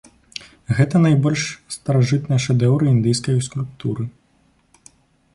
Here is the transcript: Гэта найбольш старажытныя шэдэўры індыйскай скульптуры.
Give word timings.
Гэта 0.77 0.95
найбольш 1.05 1.41
старажытныя 1.75 2.39
шэдэўры 2.45 2.85
індыйскай 2.93 3.37
скульптуры. 3.49 4.07